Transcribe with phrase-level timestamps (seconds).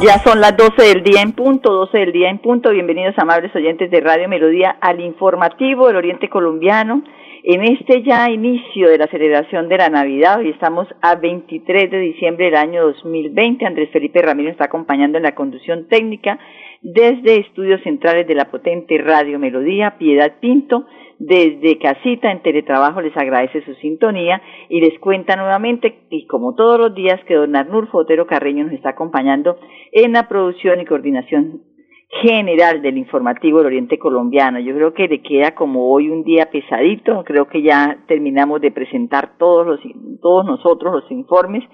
[0.00, 2.70] Ya son las 12 del día en punto, 12 del día en punto.
[2.70, 7.02] Bienvenidos, amables oyentes de Radio Melodía, al informativo del Oriente Colombiano.
[7.50, 11.98] En este ya inicio de la celebración de la Navidad, hoy estamos a 23 de
[11.98, 13.64] diciembre del año 2020.
[13.64, 16.38] Andrés Felipe Ramírez está acompañando en la conducción técnica
[16.82, 20.84] desde estudios centrales de la potente Radio Melodía, Piedad Pinto
[21.18, 26.78] desde casita en teletrabajo les agradece su sintonía y les cuenta nuevamente, y como todos
[26.78, 29.58] los días, que don Arnulfo Otero Carreño nos está acompañando
[29.92, 31.62] en la producción y coordinación
[32.08, 34.58] general del informativo del Oriente Colombiano.
[34.60, 38.70] Yo creo que le queda como hoy un día pesadito, creo que ya terminamos de
[38.70, 39.80] presentar todos los
[40.20, 41.64] todos nosotros los informes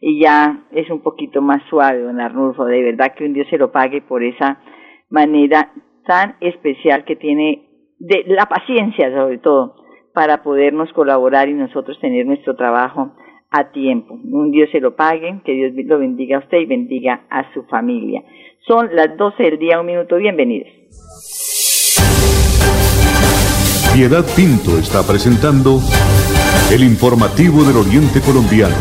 [0.00, 3.56] y ya es un poquito más suave, don Arnulfo, de verdad que un Dios se
[3.56, 4.60] lo pague por esa
[5.08, 5.72] manera
[6.06, 9.76] tan especial que tiene de la paciencia sobre todo,
[10.12, 13.12] para podernos colaborar y nosotros tener nuestro trabajo
[13.54, 14.14] a tiempo.
[14.14, 17.62] Un Dios se lo pague, que Dios lo bendiga a usted y bendiga a su
[17.64, 18.24] familia.
[18.66, 20.68] Son las 12 del día, un minuto, bienvenidos.
[23.94, 25.78] Piedad Pinto está presentando
[26.72, 28.74] el informativo del Oriente Colombiano.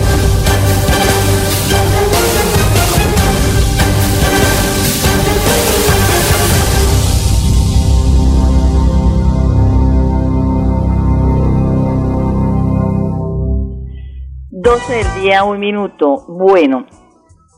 [15.23, 16.25] 12 del día, un minuto.
[16.27, 16.85] Bueno,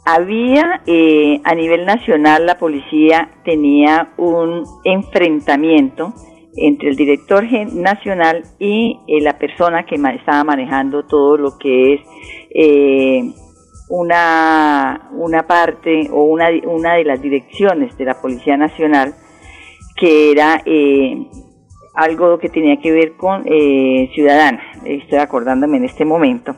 [0.05, 6.13] había eh, a nivel nacional la policía tenía un enfrentamiento
[6.57, 7.43] entre el director
[7.73, 12.01] nacional y eh, la persona que estaba manejando todo lo que es
[12.51, 13.33] eh,
[13.89, 19.13] una, una parte o una, una de las direcciones de la Policía Nacional
[19.97, 20.61] que era
[21.95, 24.61] algo que tenía que ver con ciudadana.
[24.83, 26.55] Estoy acordándome en este momento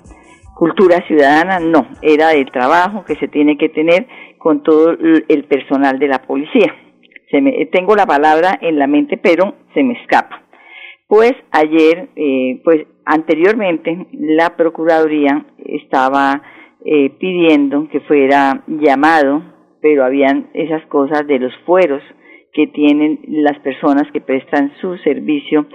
[0.58, 4.08] cultura ciudadana, no, era el trabajo que se tiene que tener
[4.40, 6.74] con todo el personal de la policía.
[7.30, 10.44] Se me, tengo la palabra en la mente, pero se me escapa.
[11.08, 16.42] Pues ayer, eh, pues anteriormente, la Procuraduría estaba
[16.84, 19.44] eh, pidiendo que fuera llamado,
[19.82, 22.02] pero habían esas cosas de los fueros
[22.52, 25.68] que tienen las personas que prestan su servicio,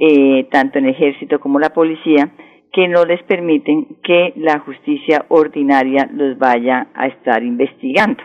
[0.00, 2.30] eh, tanto en el ejército como la policía,
[2.72, 8.22] que no les permiten que la justicia ordinaria los vaya a estar investigando.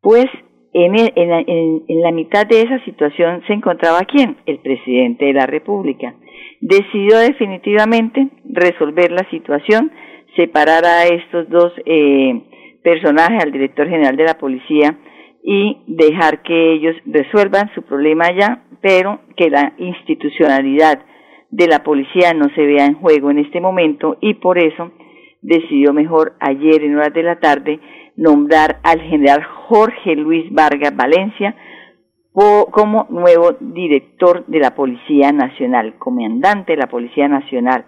[0.00, 0.26] Pues
[0.72, 4.36] en, en, la mitad de esa situación se encontraba quién?
[4.46, 6.14] El presidente de la República.
[6.60, 9.90] Decidió definitivamente resolver la situación,
[10.36, 12.42] separar a estos dos eh,
[12.82, 14.96] personajes, al director general de la policía,
[15.42, 21.00] y dejar que ellos resuelvan su problema allá, pero que la institucionalidad
[21.50, 24.92] de la policía no se vea en juego en este momento y por eso
[25.42, 27.80] decidió mejor ayer en horas de la tarde
[28.16, 31.56] nombrar al general Jorge Luis Vargas Valencia
[32.32, 37.86] como nuevo director de la Policía Nacional, comandante de la Policía Nacional.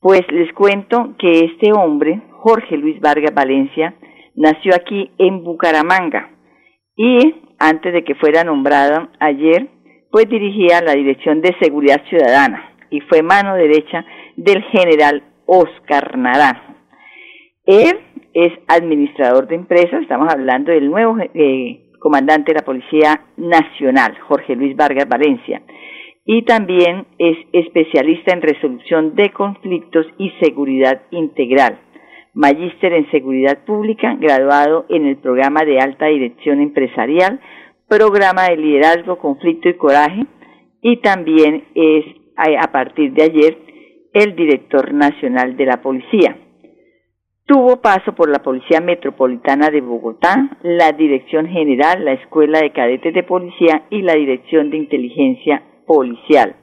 [0.00, 3.94] Pues les cuento que este hombre, Jorge Luis Vargas Valencia,
[4.36, 6.30] nació aquí en Bucaramanga
[6.96, 9.68] y antes de que fuera nombrado ayer,
[10.12, 14.04] pues dirigía la Dirección de Seguridad Ciudadana y fue mano derecha
[14.36, 16.74] del general Oscar Naranjo.
[17.64, 17.98] Él
[18.32, 24.54] es administrador de empresas, estamos hablando del nuevo eh, comandante de la Policía Nacional, Jorge
[24.54, 25.62] Luis Vargas Valencia,
[26.24, 31.80] y también es especialista en resolución de conflictos y seguridad integral,
[32.34, 37.40] magíster en seguridad pública, graduado en el programa de alta dirección empresarial,
[37.88, 40.26] programa de liderazgo, conflicto y coraje,
[40.82, 42.04] y también es
[42.36, 43.58] a partir de ayer
[44.12, 46.36] el director nacional de la policía.
[47.46, 53.14] Tuvo paso por la Policía Metropolitana de Bogotá, la Dirección General, la Escuela de Cadetes
[53.14, 56.56] de Policía y la Dirección de Inteligencia Policial.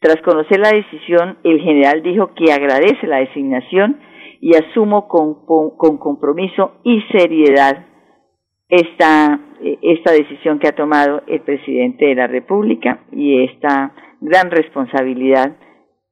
[0.00, 4.00] Tras conocer la decisión, el general dijo que agradece la designación
[4.40, 5.46] y asumo con,
[5.98, 7.86] compromiso y seriedad
[8.68, 9.38] esta,
[9.82, 15.56] esta decisión que ha tomado el presidente de la República y esta gran responsabilidad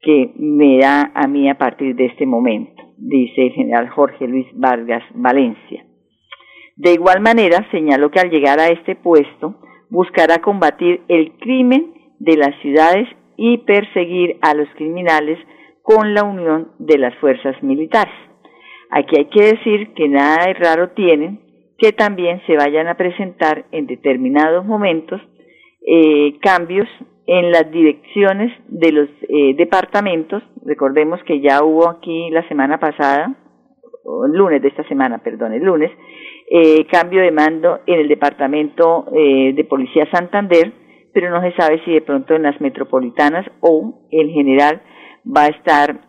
[0.00, 2.82] que me da a mí a partir de este momento.
[2.96, 5.84] dice el general Jorge Luis Vargas Valencia.
[6.76, 9.60] De igual manera, señaló que al llegar a este puesto
[9.90, 15.38] buscará combatir el crimen de las ciudades y perseguir a los criminales
[15.82, 18.14] con la unión de las fuerzas militares.
[18.90, 21.40] Aquí hay que decir que nada de raro tiene
[21.78, 25.20] que también se vayan a presentar en determinados momentos
[25.86, 26.88] eh, cambios
[27.28, 30.42] en las direcciones de los eh, departamentos.
[30.64, 33.36] Recordemos que ya hubo aquí la semana pasada,
[34.24, 35.92] el lunes de esta semana, perdón, el lunes,
[36.50, 40.72] eh, cambio de mando en el departamento de Policía Santander,
[41.12, 44.80] pero no se sabe si de pronto en las metropolitanas o en general
[45.26, 46.00] va a estar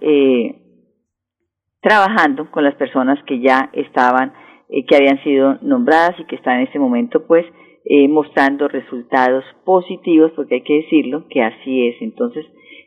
[1.81, 4.31] trabajando con las personas que ya estaban,
[4.69, 7.45] que habían sido nombradas y que están en este momento pues
[7.85, 12.01] eh, mostrando resultados positivos, porque hay que decirlo que así es.
[12.01, 12.45] Entonces,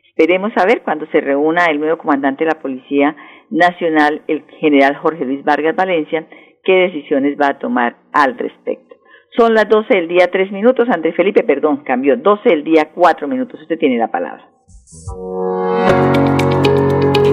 [0.09, 3.15] esperemos a ver cuando se reúna el nuevo comandante de la Policía
[3.49, 6.27] Nacional, el general Jorge Luis Vargas Valencia,
[6.63, 8.95] qué decisiones va a tomar al respecto.
[9.37, 13.27] Son las 12 del día 3 minutos, Andrés Felipe, perdón, cambió, 12 del día 4
[13.27, 14.47] minutos, usted tiene la palabra.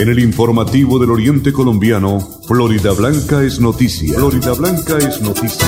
[0.00, 4.14] En el informativo del Oriente Colombiano, Florida Blanca es noticia.
[4.14, 5.66] Florida Blanca es noticia.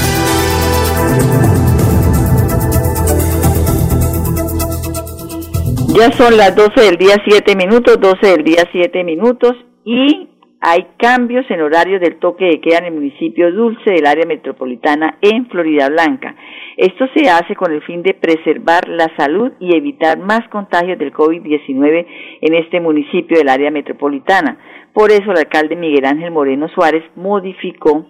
[5.96, 10.29] Ya son las 12 del día 7 minutos, 12 del día 7 minutos y
[10.60, 15.16] hay cambios en horario del toque de queda en el municipio Dulce del área metropolitana
[15.22, 16.36] en Florida Blanca.
[16.76, 21.14] Esto se hace con el fin de preservar la salud y evitar más contagios del
[21.14, 22.06] COVID-19
[22.42, 24.58] en este municipio del área metropolitana.
[24.92, 28.06] Por eso el alcalde Miguel Ángel Moreno Suárez modificó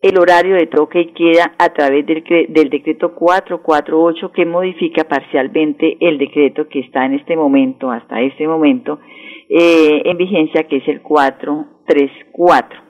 [0.00, 5.98] el horario de toque y queda a través del, del, decreto 448 que modifica parcialmente
[6.00, 9.00] el decreto que está en este momento, hasta este momento,
[9.48, 12.80] eh, en vigencia, que es el 434.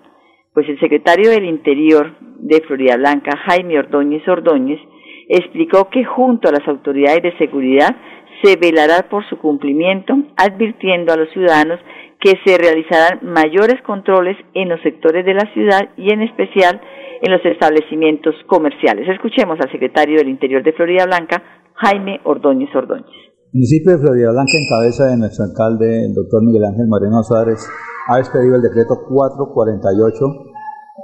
[0.53, 4.81] Pues el secretario del Interior de Florida Blanca, Jaime Ordóñez Ordóñez,
[5.29, 7.95] explicó que junto a las autoridades de seguridad
[8.43, 11.81] se velará por su cumplimiento, advirtiendo a los ciudadanos
[12.21, 16.81] que se realizarán mayores controles en los sectores de la ciudad y en especial
[17.23, 19.09] en los establecimientos comerciales.
[19.09, 21.43] Escuchemos al secretario del Interior de Florida Blanca,
[21.75, 23.28] Jaime Ordóñez Ordóñez.
[23.53, 27.61] Municipio de Florida Blanca, en cabeza de nuestro alcalde, el doctor Miguel Ángel Moreno Suárez,
[28.09, 30.27] ha expedido el decreto 448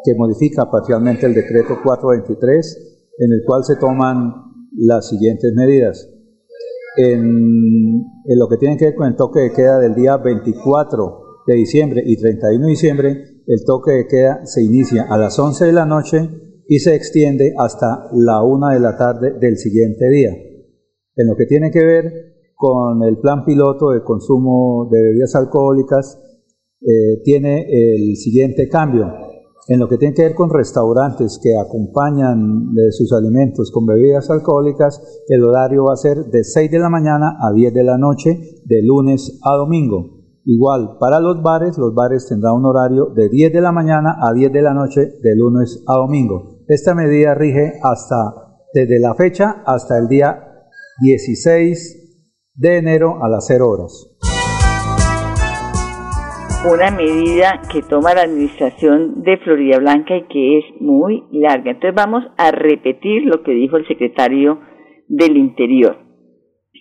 [0.04, 4.30] que modifica parcialmente el decreto 423, en el cual se toman
[4.76, 6.06] las siguientes medidas.
[6.98, 7.22] En,
[8.26, 11.54] en, lo que tiene que ver con el toque de queda del día 24 de
[11.54, 15.72] diciembre y 31 de diciembre, el toque de queda se inicia a las 11 de
[15.72, 16.28] la noche
[16.68, 20.30] y se extiende hasta la 1 de la tarde del siguiente día.
[21.16, 22.33] En lo que tiene que ver
[22.64, 26.18] con el plan piloto de consumo de bebidas alcohólicas,
[26.80, 29.04] eh, tiene el siguiente cambio.
[29.68, 34.30] En lo que tiene que ver con restaurantes que acompañan de sus alimentos con bebidas
[34.30, 37.98] alcohólicas, el horario va a ser de 6 de la mañana a 10 de la
[37.98, 40.22] noche, de lunes a domingo.
[40.46, 44.32] Igual, para los bares, los bares tendrán un horario de 10 de la mañana a
[44.32, 46.64] 10 de la noche de lunes a domingo.
[46.66, 48.32] Esta medida rige hasta
[48.72, 50.44] desde la fecha hasta el día
[51.02, 52.03] 16
[52.54, 54.10] de enero a las 0 horas.
[56.72, 61.72] Una medida que toma la administración de Florida Blanca y que es muy larga.
[61.72, 64.60] Entonces vamos a repetir lo que dijo el secretario
[65.08, 66.04] del Interior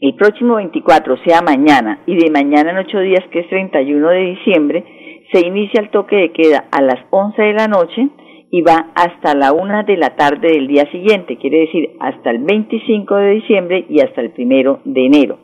[0.04, 4.10] el próximo 24, o sea mañana, y de mañana en ocho días, que es 31
[4.10, 4.84] de diciembre,
[5.32, 8.10] se inicia el toque de queda a las 11 de la noche
[8.52, 12.40] y va hasta la 1 de la tarde del día siguiente, quiere decir hasta el
[12.40, 15.40] 25 de diciembre y hasta el 1 de enero.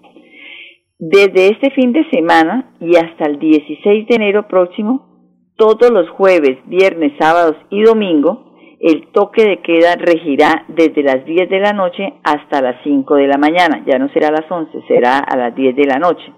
[1.01, 5.08] Desde este fin de semana y hasta el 16 de enero próximo,
[5.56, 8.51] todos los jueves, viernes, sábados y domingo,
[8.82, 13.27] el toque de queda regirá desde las 10 de la noche hasta las 5 de
[13.27, 13.82] la mañana.
[13.88, 16.34] Ya no será a las 11, será a las 10 de la noche.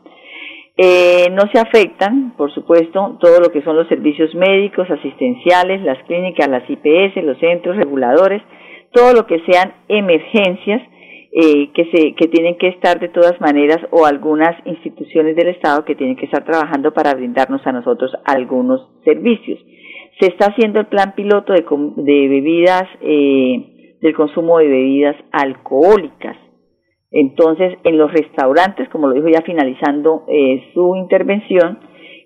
[0.78, 5.98] Eh, no se afectan, por supuesto, todo lo que son los servicios médicos, asistenciales, las
[6.04, 8.44] clínicas, las IPS, los centros reguladores,
[8.94, 10.84] todo lo que sean emergencias
[11.34, 15.86] eh, que, se, que tienen que estar de todas maneras o algunas instituciones del Estado
[15.86, 19.58] que tienen que estar trabajando para brindarnos a nosotros algunos servicios.
[20.20, 26.36] Se está haciendo el plan piloto de, de bebidas, eh, del consumo de bebidas alcohólicas.
[27.12, 31.80] Entonces, en los restaurantes, como lo dijo ya finalizando eh, su intervención,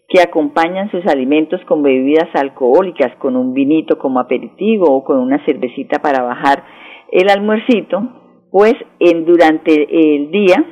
[0.08, 5.44] que acompañan sus alimentos con bebidas alcohólicas, con un vinito como aperitivo o con una
[5.46, 6.64] cervecita para bajar
[7.12, 8.25] el almuercito,
[8.56, 10.64] pues en, durante el día,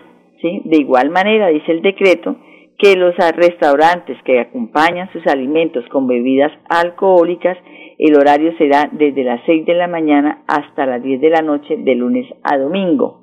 [0.41, 0.61] ¿sí?
[0.63, 2.37] de igual manera, dice el decreto,
[2.77, 7.57] que los restaurantes que acompañan sus alimentos con bebidas alcohólicas,
[7.99, 11.75] el horario será desde las 6 de la mañana hasta las 10 de la noche
[11.75, 13.19] de lunes a domingo.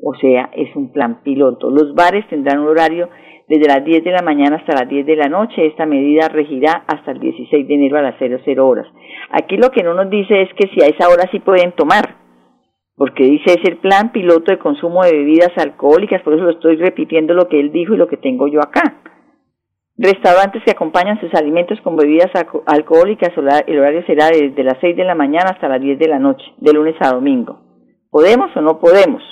[0.00, 1.68] O sea, es un plan piloto.
[1.68, 3.08] Los bares tendrán un horario
[3.48, 5.66] desde las 10 de la mañana hasta las 10 de la noche.
[5.66, 8.86] Esta medida regirá hasta el 16 de enero a las 00 horas.
[9.30, 12.19] Aquí lo que no nos dice es que si a esa hora sí pueden tomar
[13.00, 16.76] porque dice es el plan piloto de consumo de bebidas alcohólicas, por eso lo estoy
[16.76, 19.00] repitiendo lo que él dijo y lo que tengo yo acá.
[19.96, 22.30] Restaurantes que acompañan sus alimentos con bebidas
[22.66, 23.30] alcohólicas,
[23.66, 26.44] el horario será desde las 6 de la mañana hasta las 10 de la noche,
[26.58, 27.62] de lunes a domingo.
[28.10, 29.22] ¿Podemos o no podemos?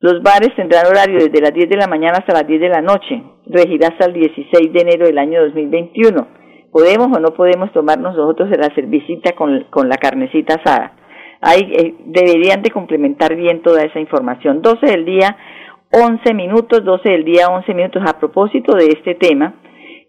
[0.00, 2.82] Los bares tendrán horario desde las 10 de la mañana hasta las 10 de la
[2.82, 6.26] noche, regirá hasta el 16 de enero del año 2021.
[6.72, 10.97] ¿Podemos o no podemos tomarnos nosotros la cervecita con, con la carnecita asada?
[11.40, 14.60] Eh, deberían de complementar bien toda esa información.
[14.60, 15.36] 12 del día,
[15.92, 18.02] 11 minutos, 12 del día, 11 minutos.
[18.06, 19.54] A propósito de este tema,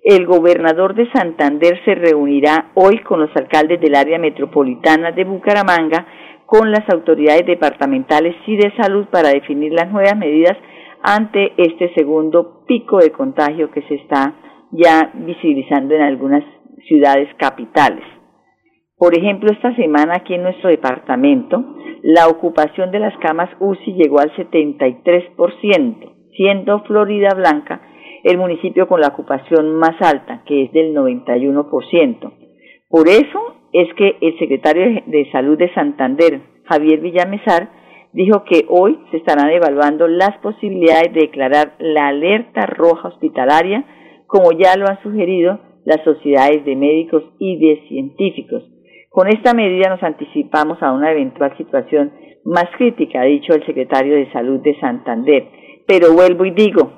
[0.03, 6.07] el gobernador de Santander se reunirá hoy con los alcaldes del área metropolitana de Bucaramanga,
[6.45, 10.57] con las autoridades departamentales y de salud para definir las nuevas medidas
[11.03, 14.33] ante este segundo pico de contagio que se está
[14.71, 16.43] ya visibilizando en algunas
[16.87, 18.03] ciudades capitales.
[18.99, 21.63] Por ejemplo, esta semana aquí en nuestro departamento,
[22.03, 27.81] la ocupación de las camas UCI llegó al 73%, siendo Florida Blanca
[28.25, 32.33] el municipio con la ocupación más alta, que es del 91%.
[32.89, 33.39] Por eso
[33.71, 37.69] es que el secretario de Salud de Santander, Javier Villamesar,
[38.11, 43.85] dijo que hoy se estarán evaluando las posibilidades de declarar la alerta roja hospitalaria,
[44.27, 48.63] como ya lo han sugerido las sociedades de médicos y de científicos
[49.09, 52.11] con esta medida nos anticipamos a una eventual situación
[52.45, 55.47] más crítica, ha dicho el secretario de Salud de Santander.
[55.87, 56.91] Pero vuelvo y digo,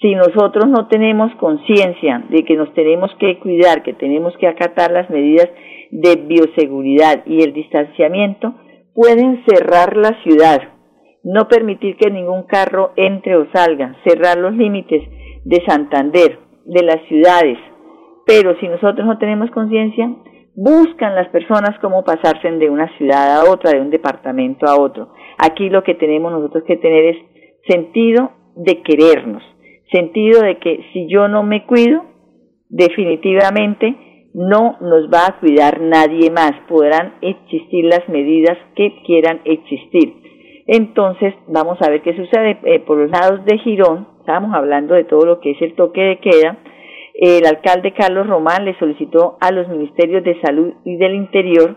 [0.00, 4.90] si nosotros no tenemos conciencia de que nos tenemos que cuidar, que tenemos que acatar
[4.90, 5.48] las medidas
[5.90, 8.54] de bioseguridad y el distanciamiento,
[8.94, 10.60] pueden cerrar la ciudad,
[11.22, 15.02] no permitir que ningún carro entre o salga, cerrar los límites
[15.44, 17.58] de Santander, de las ciudades.
[18.26, 20.10] Pero si nosotros no tenemos conciencia,
[20.54, 25.12] buscan las personas cómo pasarse de una ciudad a otra, de un departamento a otro.
[25.38, 27.16] Aquí lo que tenemos nosotros que tener es
[27.66, 29.42] sentido de querernos,
[29.90, 32.04] sentido de que si yo no me cuido,
[32.68, 33.96] definitivamente
[34.34, 40.14] no nos va a cuidar nadie más, podrán existir las medidas que quieran existir.
[40.66, 45.04] Entonces, vamos a ver qué sucede eh, por los lados de Girón, estamos hablando de
[45.04, 46.58] todo lo que es el toque de queda,
[47.14, 51.76] el alcalde Carlos Román le solicitó a los ministerios de Salud y del Interior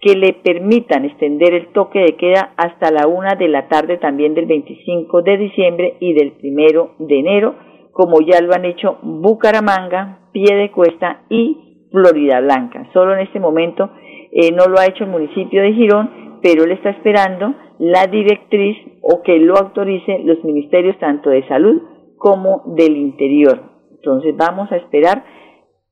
[0.00, 4.34] que le permitan extender el toque de queda hasta la una de la tarde también
[4.34, 7.54] del 25 de diciembre y del primero de enero,
[7.92, 12.86] como ya lo han hecho Bucaramanga, Piedecuesta y Florida Blanca.
[12.92, 13.90] Solo en este momento
[14.30, 18.76] eh, no lo ha hecho el municipio de Girón, pero él está esperando la directriz
[19.00, 21.80] o que lo autorice los ministerios tanto de salud
[22.18, 23.73] como del interior
[24.04, 25.24] Entonces vamos a esperar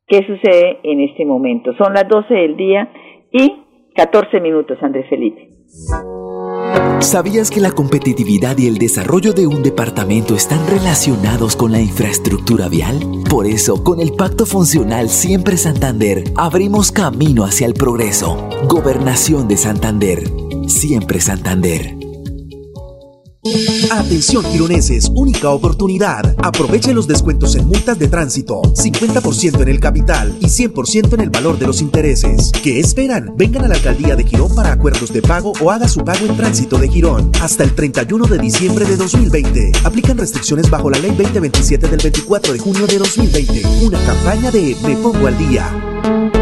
[0.07, 1.73] qué sucede en este momento.
[1.79, 2.93] Son las 12 del día
[3.33, 3.65] y
[3.95, 5.49] 14 minutos, Andrés Felipe.
[7.01, 12.69] ¿Sabías que la competitividad y el desarrollo de un departamento están relacionados con la infraestructura
[12.69, 13.01] vial?
[13.29, 18.49] Por eso, con el Pacto Funcional Siempre Santander, abrimos camino hacia el progreso.
[18.69, 20.21] Gobernación de Santander.
[20.69, 22.02] Siempre Santander.
[23.91, 26.37] Atención gironeses, única oportunidad.
[26.39, 31.31] Aprovechen los descuentos en multas de tránsito, 50% en el capital y 100% en el
[31.31, 32.53] valor de los intereses.
[32.63, 33.35] ¿Qué esperan?
[33.37, 36.37] Vengan a la alcaldía de Girón para acuerdos de pago o haga su pago en
[36.37, 39.73] tránsito de Girón hasta el 31 de diciembre de 2020.
[39.83, 43.63] Aplican restricciones bajo la ley 2027 del 24 de junio de 2020.
[43.83, 46.42] Una campaña de Me Pongo al Día.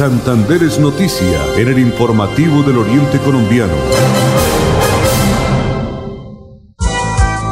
[0.00, 3.74] Santander es noticia en el informativo del Oriente Colombiano.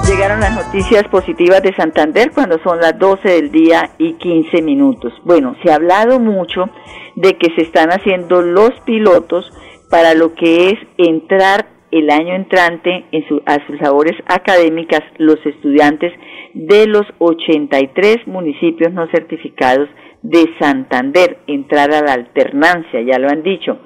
[0.09, 5.12] Llegaron las noticias positivas de Santander cuando son las 12 del día y 15 minutos.
[5.25, 6.71] Bueno, se ha hablado mucho
[7.17, 9.52] de que se están haciendo los pilotos
[9.90, 16.12] para lo que es entrar el año entrante en a sus labores académicas los estudiantes
[16.55, 19.88] de los 83 municipios no certificados
[20.22, 23.78] de Santander, entrar a la alternancia, ya lo han dicho,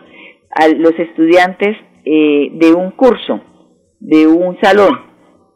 [0.51, 3.41] a los estudiantes eh, de un curso,
[4.01, 5.13] de un salón,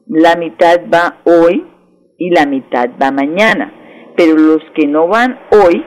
[0.06, 1.64] la mitad va hoy
[2.18, 5.84] y la mitad va mañana, pero los que no van hoy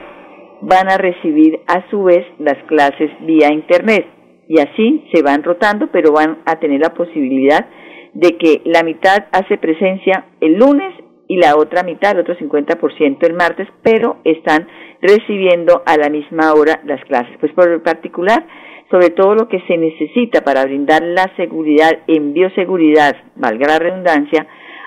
[0.62, 4.06] van a recibir a su vez las clases vía internet.
[4.48, 7.66] Y así se van rotando, pero van a tener la posibilidad
[8.14, 10.92] de que la mitad hace presencia el lunes
[11.30, 14.66] y la otra mitad, el otro 50% el martes, pero están
[15.00, 17.36] recibiendo a la misma hora las clases.
[17.38, 18.44] Pues por particular,
[18.90, 24.44] sobre todo lo que se necesita para brindar la seguridad en bioseguridad, valga la redundancia,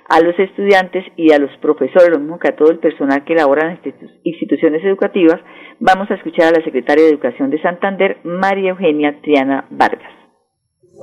[0.10, 3.36] a los estudiantes y a los profesores, lo mismo que a todo el personal que
[3.36, 3.94] labora en
[4.26, 5.40] instituciones educativas,
[5.80, 10.23] vamos a escuchar a la secretaria de Educación de Santander, María Eugenia Triana Vargas.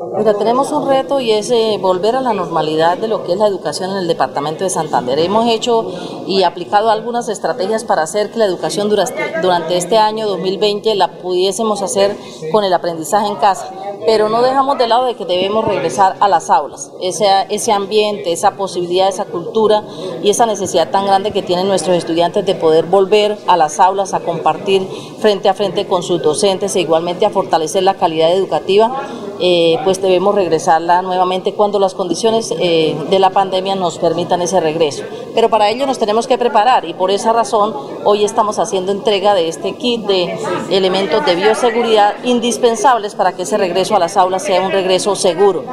[0.00, 3.38] Mira, tenemos un reto y es eh, volver a la normalidad de lo que es
[3.38, 5.18] la educación en el departamento de Santander.
[5.18, 5.92] Hemos hecho
[6.26, 11.82] y aplicado algunas estrategias para hacer que la educación durante este año 2020 la pudiésemos
[11.82, 12.16] hacer
[12.50, 13.70] con el aprendizaje en casa,
[14.06, 18.52] pero no dejamos de lado de que debemos regresar a las aulas, ese, ambiente, esa
[18.52, 19.84] posibilidad, esa cultura
[20.22, 24.14] y esa necesidad tan grande que tienen nuestros estudiantes de poder volver a las aulas
[24.14, 29.02] a compartir frente a frente con sus docentes e igualmente a fortalecer la calidad educativa
[29.42, 34.60] eh, pues debemos regresarla nuevamente cuando las condiciones eh, de la pandemia nos permitan ese
[34.60, 35.02] regreso.
[35.34, 37.74] Pero para ello nos tenemos que preparar y por esa razón
[38.04, 40.38] hoy estamos haciendo entrega de este kit de
[40.70, 45.64] elementos de bioseguridad indispensables para que ese regreso a las aulas sea un regreso seguro.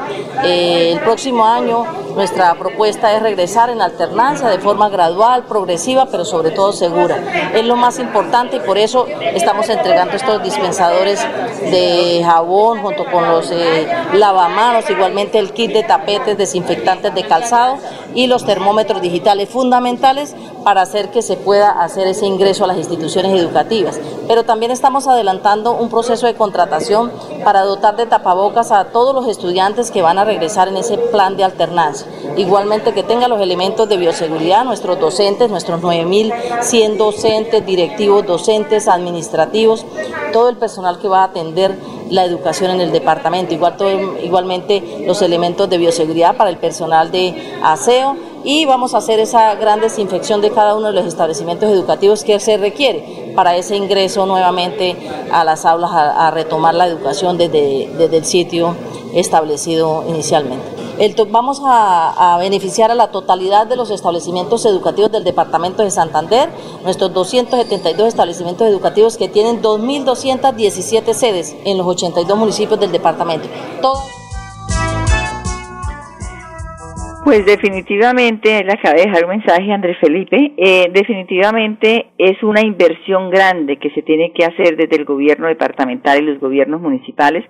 [0.43, 1.85] Eh, el próximo año
[2.17, 7.51] nuestra propuesta es regresar en alternancia de forma gradual, progresiva, pero sobre todo segura.
[7.53, 11.19] Es lo más importante y por eso estamos entregando estos dispensadores
[11.61, 17.77] de jabón junto con los eh, lavamanos, igualmente el kit de tapetes, desinfectantes de calzado
[18.13, 22.77] y los termómetros digitales fundamentales para hacer que se pueda hacer ese ingreso a las
[22.77, 23.99] instituciones educativas.
[24.27, 27.11] Pero también estamos adelantando un proceso de contratación
[27.43, 31.37] para dotar de tapabocas a todos los estudiantes que van a regresar en ese plan
[31.37, 32.07] de alternancia.
[32.35, 39.85] Igualmente que tenga los elementos de bioseguridad, nuestros docentes, nuestros 9.100 docentes, directivos, docentes, administrativos,
[40.33, 41.77] todo el personal que va a atender
[42.09, 43.75] la educación en el departamento, Igual,
[44.23, 49.55] igualmente los elementos de bioseguridad para el personal de aseo y vamos a hacer esa
[49.55, 54.25] gran desinfección de cada uno de los establecimientos educativos que se requiere para ese ingreso
[54.25, 54.95] nuevamente
[55.31, 58.75] a las aulas a, retomar la educación desde, desde el sitio
[59.13, 60.86] establecido inicialmente
[61.29, 66.49] vamos a, beneficiar a la totalidad de los establecimientos educativos del departamento de Santander,
[66.83, 73.47] nuestros 272 establecimientos educativos que tienen 2.217 sedes en los 82 municipios del departamento.
[77.23, 82.61] Pues definitivamente, le acabé de dejar un mensaje a Andrés Felipe, eh, definitivamente es una
[82.61, 87.43] inversión grande que se tiene que hacer desde el gobierno departamental y los gobiernos municipales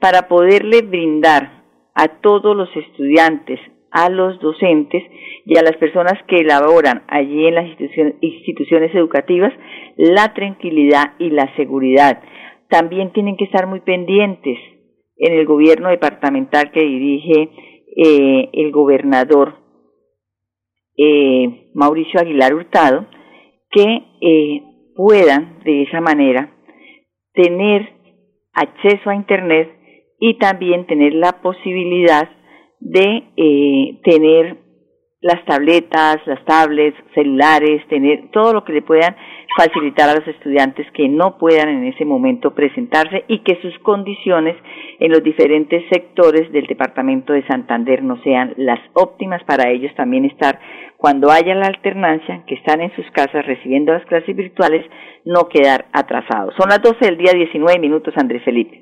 [0.00, 1.61] para poderle brindar
[1.94, 5.02] a todos los estudiantes, a los docentes
[5.44, 7.66] y a las personas que laboran allí en las
[8.20, 9.52] instituciones, educativas
[9.96, 12.22] la tranquilidad y la seguridad.
[12.68, 14.58] También tienen que estar muy pendientes
[15.16, 17.50] en el gobierno departamental que dirige
[17.94, 19.58] eh, el gobernador
[20.96, 23.06] eh, Mauricio Aguilar Hurtado,
[23.70, 24.62] que eh,
[24.96, 26.54] puedan de esa manera
[27.34, 27.88] tener
[28.52, 29.70] acceso a Internet
[30.24, 32.28] y también tener la posibilidad
[32.78, 34.56] de eh, tener
[35.20, 39.16] las tabletas, las tablets, celulares, tener todo lo que le puedan
[39.56, 44.54] facilitar a los estudiantes que no puedan en ese momento presentarse y que sus condiciones
[45.00, 50.24] en los diferentes sectores del departamento de Santander no sean las óptimas para ellos también
[50.24, 50.60] estar
[50.98, 54.86] cuando haya la alternancia, que están en sus casas recibiendo las clases virtuales,
[55.24, 56.54] no quedar atrasados.
[56.56, 58.81] Son las 12 del día 19 minutos, Andrés Felipe.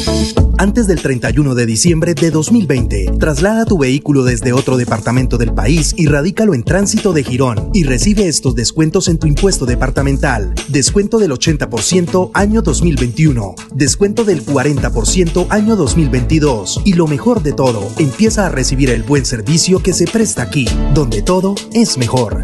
[0.61, 5.95] Antes del 31 de diciembre de 2020, traslada tu vehículo desde otro departamento del país
[5.97, 10.53] y radícalo en tránsito de Girón y recibe estos descuentos en tu impuesto departamental.
[10.67, 17.89] Descuento del 80% año 2021, descuento del 40% año 2022 y lo mejor de todo,
[17.97, 22.43] empieza a recibir el buen servicio que se presta aquí, donde todo es mejor.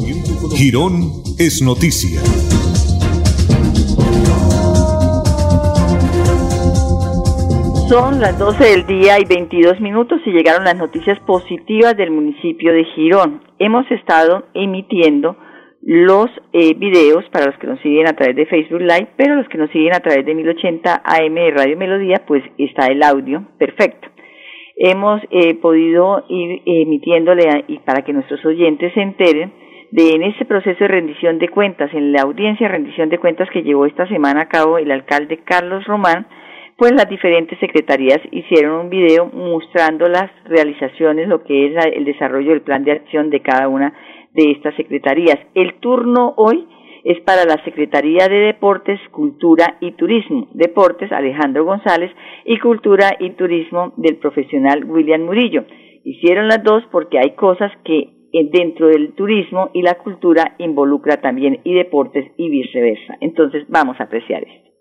[0.49, 2.19] Girón es noticia.
[7.87, 12.73] Son las 12 del día y 22 minutos y llegaron las noticias positivas del municipio
[12.73, 13.43] de Girón.
[13.59, 15.37] Hemos estado emitiendo
[15.81, 19.47] los eh, videos para los que nos siguen a través de Facebook Live, pero los
[19.47, 23.45] que nos siguen a través de 1080 AM de Radio Melodía, pues está el audio
[23.57, 24.07] perfecto
[24.83, 29.53] hemos eh, podido ir emitiéndole y para que nuestros oyentes se enteren
[29.91, 33.49] de en ese proceso de rendición de cuentas, en la audiencia de rendición de cuentas
[33.51, 36.27] que llevó esta semana a cabo el alcalde Carlos Román,
[36.77, 42.51] pues las diferentes secretarías hicieron un video mostrando las realizaciones, lo que es el desarrollo
[42.51, 43.93] del plan de acción de cada una
[44.33, 45.37] de estas secretarías.
[45.53, 46.67] El turno hoy
[47.03, 50.47] es para la Secretaría de Deportes, Cultura y Turismo.
[50.53, 52.11] Deportes, Alejandro González,
[52.45, 55.65] y Cultura y Turismo del profesional William Murillo.
[56.03, 58.20] Hicieron las dos porque hay cosas que
[58.51, 63.17] dentro del turismo y la cultura involucra también y deportes y viceversa.
[63.19, 64.71] Entonces vamos a apreciar esto.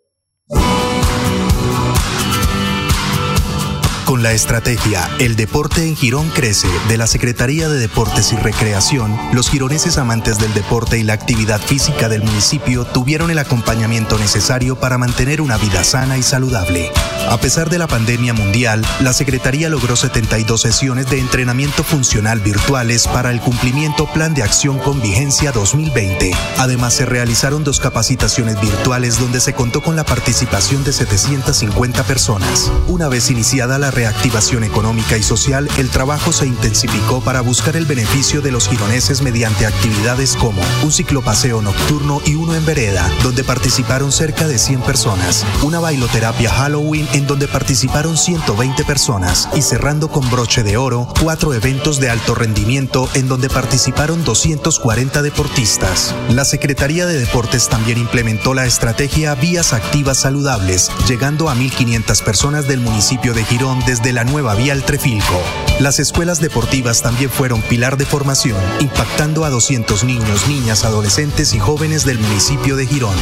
[4.11, 9.17] Con la estrategia El deporte en Girón crece de la Secretaría de Deportes y Recreación,
[9.33, 14.75] los gironeses amantes del deporte y la actividad física del municipio tuvieron el acompañamiento necesario
[14.75, 16.91] para mantener una vida sana y saludable.
[17.29, 23.07] A pesar de la pandemia mundial, la Secretaría logró 72 sesiones de entrenamiento funcional virtuales
[23.07, 26.33] para el cumplimiento Plan de Acción con Vigencia 2020.
[26.59, 32.73] Además, se realizaron dos capacitaciones virtuales donde se contó con la participación de 750 personas.
[32.89, 37.85] Una vez iniciada la reactivación económica y social, el trabajo se intensificó para buscar el
[37.85, 43.45] beneficio de los gironeses mediante actividades como un ciclopaseo nocturno y uno en vereda, donde
[43.45, 50.09] participaron cerca de 100 personas, una bailoterapia Halloween en donde participaron 120 personas y cerrando
[50.09, 56.15] con broche de oro, cuatro eventos de alto rendimiento en donde participaron 240 deportistas.
[56.31, 62.67] La Secretaría de Deportes también implementó la estrategia Vías Activas Saludables, llegando a 1.500 personas
[62.67, 65.43] del municipio de Girón desde la nueva vía al Trefilco.
[65.81, 71.59] Las escuelas deportivas también fueron pilar de formación, impactando a 200 niños, niñas, adolescentes y
[71.59, 73.17] jóvenes del municipio de Girón.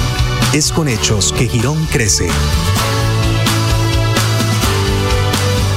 [0.53, 2.29] Es con hechos que Girón crece.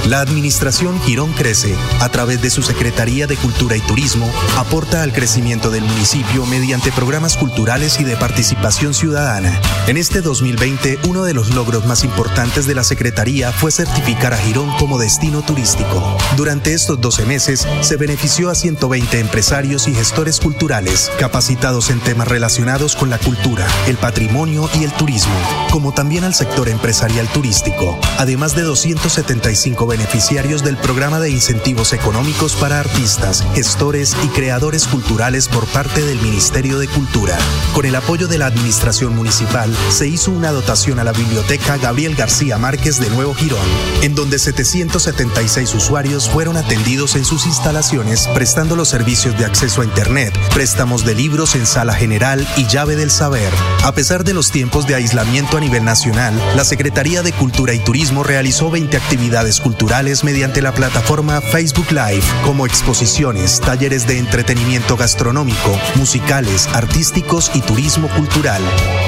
[0.06, 5.14] La Administración Girón Crece, a través de su Secretaría de Cultura y Turismo, aporta al
[5.14, 9.62] crecimiento del municipio mediante programas culturales y de participación ciudadana.
[9.86, 14.38] En este 2020, uno de los logros más importantes de la Secretaría fue certificar a
[14.38, 16.18] Girón como destino turístico.
[16.36, 22.28] Durante estos 12 meses, se benefició a 120 empresarios y gestores culturales capacitados en temas
[22.28, 25.36] relacionados con la cultura, el patrimonio y el turismo,
[25.70, 32.56] como también al sector empresarial turístico, además de 275 beneficiarios del programa de incentivos económicos
[32.56, 37.38] para artistas, gestores y creadores culturales por parte del Ministerio de Cultura.
[37.74, 42.16] Con el apoyo de la Administración Municipal, se hizo una dotación a la Biblioteca Gabriel
[42.16, 43.68] García Márquez de Nuevo Girón,
[44.02, 49.86] en donde 776 usuarios fueron atendidos en sus instalaciones prestando los servicios de acceso a
[49.86, 53.52] Internet, préstamos de libros en sala general y llave del saber.
[53.84, 57.80] A pesar de los tiempos de aislamiento a nivel nacional, la Secretaría de Cultura y
[57.80, 59.81] Turismo realizó 20 actividades culturales
[60.24, 68.08] mediante la plataforma Facebook Live, como exposiciones, talleres de entretenimiento gastronómico, musicales, artísticos y turismo
[68.10, 68.62] cultural.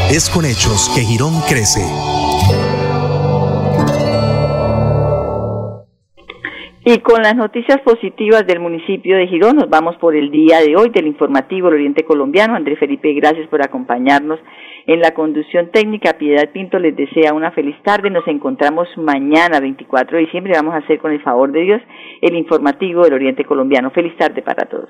[0.09, 1.83] Es con hechos que Girón crece.
[6.85, 10.75] Y con las noticias positivas del municipio de Girón, nos vamos por el día de
[10.75, 12.55] hoy del informativo del Oriente Colombiano.
[12.55, 14.39] André Felipe, gracias por acompañarnos
[14.85, 18.09] en la conducción técnica, Piedad Pinto les desea una feliz tarde.
[18.09, 20.53] Nos encontramos mañana, 24 de diciembre.
[20.57, 21.81] Vamos a hacer, con el favor de Dios,
[22.21, 23.91] el informativo del Oriente Colombiano.
[23.91, 24.89] Feliz tarde para todos.